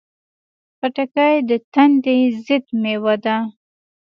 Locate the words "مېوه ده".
2.81-3.37